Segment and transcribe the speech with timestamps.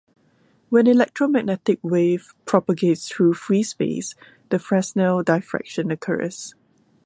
[0.69, 4.15] When electromagnetic wave propagates through free-space,
[4.49, 6.55] the Fresnel diffraction occurs.